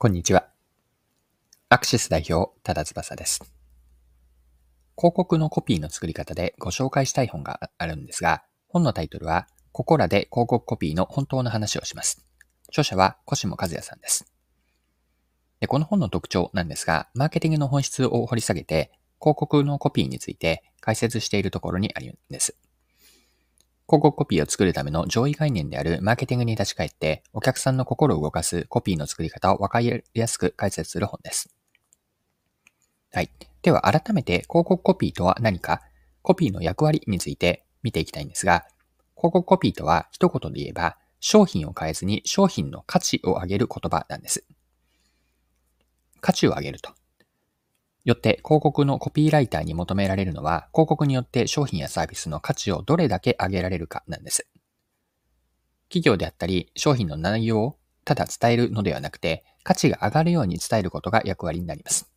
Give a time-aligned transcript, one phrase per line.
[0.00, 0.46] こんにちは。
[1.70, 3.40] アクシス代表、多田翼です。
[4.96, 12.24] 広告のコピーの作り方でご紹介したい本があるんですが、本のタイトルは、ここらで広告コピーの本当の話をします。
[12.68, 14.32] 著者は小下和也さんです。
[15.58, 22.56] でこの本の特徴なんですが、マーケティングの本質を掘り下げて、広告のコピーについて解説しているところにあるんです。
[23.88, 31.48] 広告コピーを作るための上位概念であるマーケティングに立ち返って、お客さんの心を動かすコピーの作り方を分かりやすく解説する本です。
[33.12, 33.30] はい。
[33.62, 35.80] では改めて広告コピーとは何か、
[36.20, 38.66] コピーの役割について見ていきたいんですが、
[39.16, 44.44] 広告コピーとは一言で言えば、商品を変えずに商品の価値を上げる言葉なんです。
[46.20, 46.97] 価値を上げると。
[48.08, 54.48] よって広告のコピーライターに求められるのは、広告によって商品やサービスの価値をどれだけ上げられるかなんです。
[55.90, 62.10] 企業であったり、商品の内容をただ伝えるのではなくて、価値が上がるように伝えることが役割になります。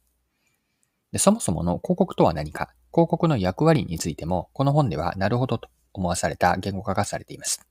[1.12, 7.68] でそもそもの広告とは何か、広告の役割についても、この本ではなるほどと思わされた言語化がされています。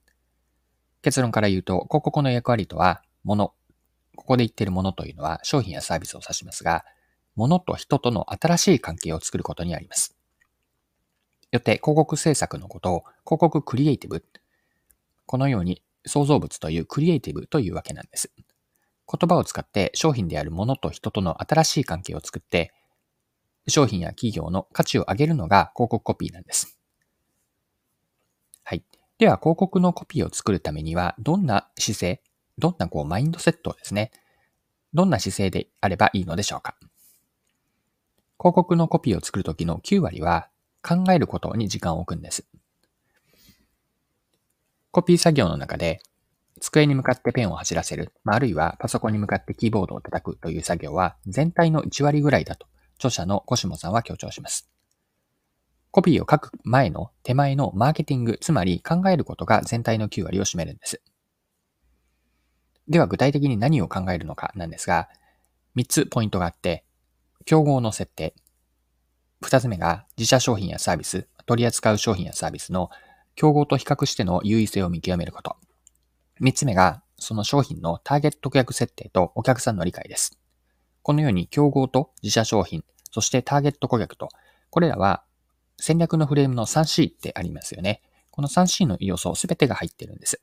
[1.01, 3.53] 結論から言うと、広告の役割とは、もの。
[4.15, 6.85] ここで言っているものというのは商品やサービスを指しますが、
[7.41, 10.15] 物と人との新しい関係を作ることにあります。
[11.51, 14.23] よって広告制作のことを広告クリエイティブ、
[15.25, 18.31] このように創造物というクリエイティブというわけなんです。
[18.37, 22.71] 言葉を使って商品であるものと人との新しい関係を作って、
[23.67, 26.77] 商品や企業の価値を上げるのが広告コピーなんです。
[28.63, 28.83] はい。
[29.17, 32.21] では、広告のコピーを作るためには、どんな姿勢、
[32.59, 34.11] どんなこうマインドセットですね。
[34.93, 36.75] どんな姿勢であればいいのでしょうか。
[38.41, 40.49] 広告のコピーを作るときの9割は
[40.81, 42.47] 考えることに時間を置くんです。
[44.89, 46.01] コピー作業の中で
[46.59, 54.67] 机に向かってペンを走らせる、あるいはパソコンに向かってキーボードを叩くという作業は全体の1割ぐらいだと著者のコシモさんは強調します。
[55.91, 60.99] コピーを書く前の手前のマーケティング、つまり考えることが全体の9割を占めるんです。
[62.87, 65.09] では具体的に何を考えるのかなんですが、
[65.75, 66.85] 3つポイントがあって、
[67.45, 68.33] 競合の設定。
[69.41, 72.89] 二つ目が自社商品やサービス、取り扱う商品やサービスの
[73.35, 75.55] 競合と比較しての優位性を見極めること。
[76.39, 80.37] 三つ目がその商品のターゲット顧客設定とお客さんの理解です。
[81.03, 84.29] このように競合と自社商品、そしてターゲット顧客と、
[84.69, 85.23] これらは
[85.79, 88.01] 戦略のフレームの 3C ってありますよね。
[88.29, 90.41] この 3C の要素すべてが入ってるんです。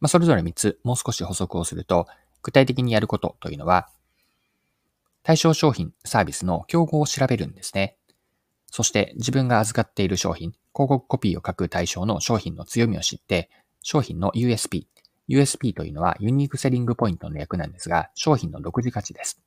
[0.00, 2.06] まあ、それぞれ3つ、もう少し補足をすると、
[2.42, 3.88] 具体的にやることというのは、
[5.28, 7.98] 対象商品、サービスの競合を調べるんですね。
[8.64, 13.50] そして自分が預かっている商品、広告コピーを書く対象の商品の強みを知って、
[13.82, 14.86] 商品の USP。
[15.28, 19.38] USP というのはユニークセリングポイントの略なんですが、商品の独自価値です。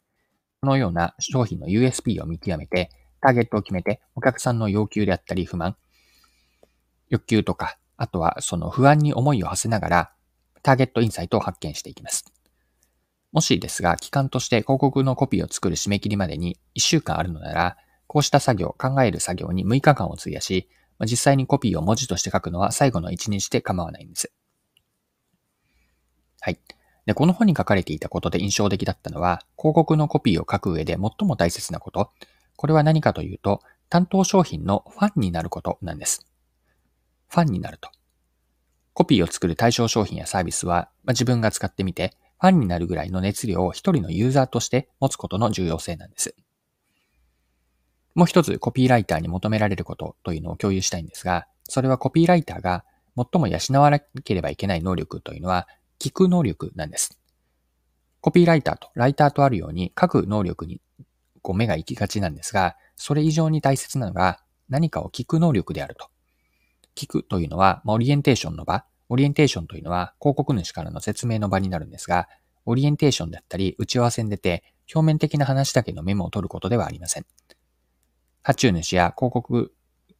[0.62, 5.75] このような商品の USP を見極めて、ターゲットを決めて、お客さんの要求であったり不満、
[7.09, 10.12] 欲求とか、あとはその不安に思いを馳せながら、
[10.62, 12.31] ターゲットインサイトを発見していきます。
[13.31, 17.78] もしですが、期間として広告のコピーを作る締め切りまでに1週間あるのなら、
[18.08, 20.68] こうした作業、考える作業に6日間を費やし、
[21.02, 24.34] 実際にコピーを文字として書くのは最後の1日で構わないんです。
[26.42, 26.59] はい。
[27.06, 32.12] で、この本に書かれていたことで印象的だったのは、広告のコピーを書く上で最も大切なこと。
[32.58, 36.28] これは何かというと、担当商品のファンになることなんです。
[37.30, 37.90] ファンになると。
[38.94, 46.35] コピーを作る対象商品やサービスは、まあ、自分が使ってみて、ファンになるぐらいの熱量を一人のユーザーとして持つことの重要性なんです。
[48.16, 52.84] もう一つコピーライターに求められることというのを共有したいんですが、それはコピーライターが
[53.16, 55.68] 最も養わなければいけない能力というのは、
[56.00, 57.19] 聞く能力なんです。
[58.22, 60.81] コピーライターとライターとあるように書く能力に
[61.44, 66.09] こう目が行きがちなんですが、それ以上に大切なのが何かを聞く能力であると。
[66.96, 72.30] 聞くというのは、まあ、オリエンテーションの場、オリエンテーションというのは広告主からの説明の場になるんですが、
[72.66, 74.63] オリエンテーションだったり打ち合わせに出て
[74.96, 77.25] 表面的な話だけのメモを取ることではありません。
[78.42, 79.74] 発注主や広告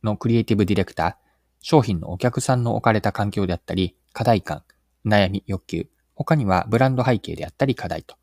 [0.04, 1.16] のクリエイティブディレクター、
[1.62, 4.64] 商品のお客さんの置かれた環境であったり、課題感、
[5.06, 8.18] 悩み、欲求、他にはブランド背景であったり課題と、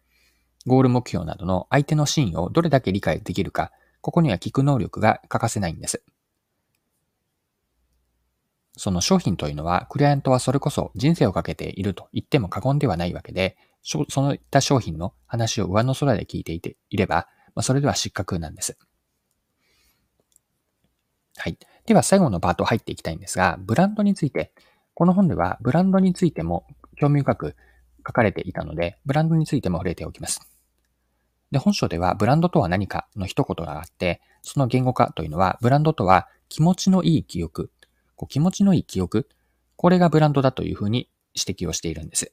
[0.66, 3.72] ゴール目標などの相手のシーンをどれだけ理解できるか、
[4.02, 6.02] ここには聞く能力が欠かせないんです。
[8.78, 18.78] その商品というのは、クライアントはそれこそ人生をかけていると言っても過言ではないわけで、そのいった商品の話を上の空で聞いていていれば、まあ、それでは失格なんです。
[21.36, 21.58] はい。
[21.86, 24.52] では最後のパート入っていきたいんですが、ブランドについて、
[24.94, 26.66] この本ではブランドについても
[26.96, 27.56] 興味深く
[28.06, 30.40] 書かれていたので、ブランドについても触れておきます。
[31.50, 37.70] で、本書ではブランドとは何かの一言があって、その言語化というのは、ブランドとは気持ちのいい記憶、
[38.18, 39.28] こう気持ちのいい記憶、
[39.76, 42.32] これがブランドだというふうに指摘をしているんです。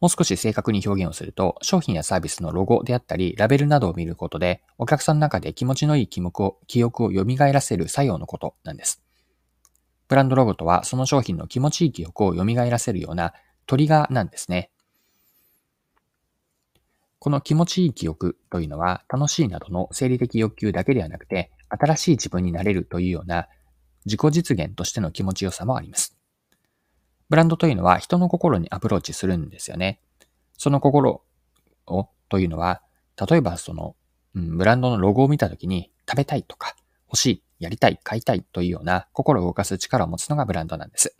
[0.00, 9.02] もう少し正確に表現をすると、商品やサービスのロゴであったり、ラベルなどを見ることで、お客さんの中で気持ちのいい記憶を記憶を蘇らせる作用のことなんです。
[10.06, 13.34] ブランドロゴとは、その商品の気持ちいい記憶を蘇らせるような
[13.66, 14.70] トリガーなんですね。
[17.18, 23.48] この気持ちいい記憶というのは、楽しいなどの生理的欲求だけではなくて、新しい自分になれるというような
[24.08, 26.16] 自己実現としての気持ちよさもあります。
[27.28, 30.00] ブランドというのは人の心にアプローチするんですよね。
[30.56, 31.22] その心
[31.86, 32.82] をというのは、
[33.30, 33.94] 例えばその、
[34.34, 36.74] うん、ブランドのロゴを見たときに食べたいとか
[37.06, 41.14] 欲しい、やりたい、買いたいというような心を動かす力を持つのがブランドなんです。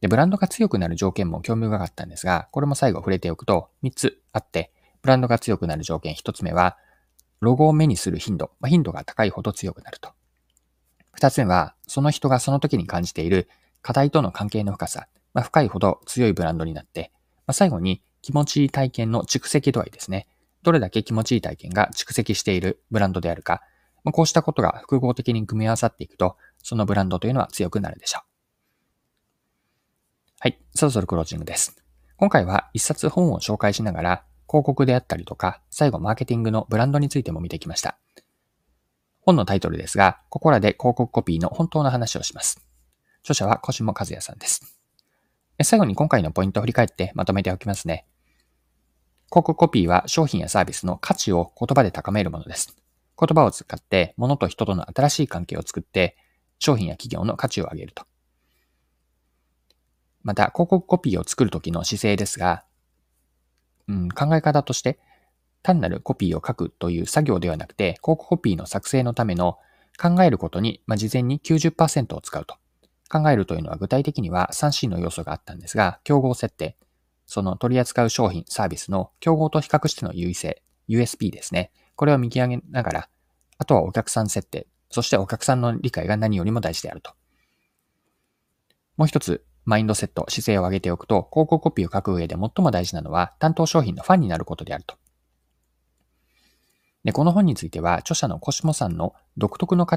[0.00, 6.76] で、ブランドが強くなる条件も興味深かったんですが、これも最後触れておくと3つあって、ブランドが強くなる条件1つ目は、
[7.40, 10.10] ロゴを目にする頻度、まあ、頻度が高いほど強くなると。
[11.16, 13.48] 2つ目は、その人がその時に感じている
[13.82, 17.12] 課題との関係の深さ、まあ、深いほど強いブランドになって、
[17.46, 20.26] まあ、最後に気持ちいい体験の蓄積度合いですね。
[20.62, 23.62] どれだけ気持ちいい体験が蓄積しているブランドであるか、
[24.04, 28.28] まあ、こうしたことが複合的に組み合わさっていくと、そのブランドというのは強くなるでしょう。
[30.40, 31.82] はい、そろそろクロージングです。
[32.16, 37.98] 今回は一冊本を紹介しながら、広告であったりとか、最後マーケティングのブランドについても見てきました。
[39.28, 42.64] 本のタイトルですが、ここらで広告コピーの本当の話をします。
[43.20, 44.74] 著者は小下和也さんです。
[45.62, 48.06] 最後に今回のポイントを振り返ってまとめておきますね。
[49.30, 52.74] 広告コピーは商品やサービスの価値を言葉で高めるものです。
[53.20, 56.16] 言葉を使って物と人との新しい関係を作って
[56.58, 58.06] 商品や企業の価値を上げると。
[60.22, 62.64] また、広告コピーを作るときの姿勢ですが、
[63.88, 64.98] うん、考え方として、
[65.62, 69.58] 単なるコピーを書くという作業ではなくて、広告コピーの作成のための
[70.00, 72.56] 考えることに、まあ、事前に90%を使うと。
[73.10, 76.76] 考えるというのは具体的には 3C の要素があったんですが、競合設定、
[77.26, 81.70] その取り扱う商品、サービスの競合と比較しての優位性、USP ですね。
[81.96, 83.08] これを見極めながら、
[83.58, 87.12] あとはお客さん設定、そしてお客さんの理解が何よりも大事であると。
[88.96, 94.96] もう一つ、マインドセット、姿勢を上げておくと、広告コピーを書く上で最も大事なのは、担当商品のファンになることであると。
[97.08, 99.96] で、この本については、著者のコシモさんの独特の語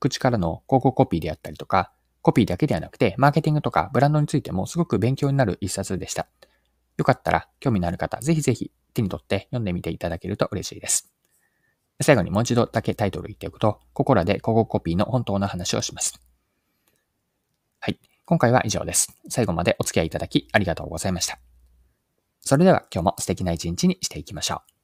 [0.00, 1.92] 口からの広告コピーであったりとか、
[2.22, 6.26] コピーだけではなくて、マーケティングとかブランドについてもすごく勉強になる一冊でした。
[6.96, 11.12] よかったら、興味のある方、ぜひぜひ手に取って読んでみていただけると嬉しいです。
[12.00, 16.20] 最後にもう一度だけタイトル言っておくと、ここらで広告コピーの本当の話をします。
[17.78, 18.00] はい。
[18.24, 19.16] 今回は以上です。
[19.28, 21.38] 最後までお付き合いいただきありがとうございました。
[22.40, 24.79] それでは今日も素敵な一日にしていきましょう。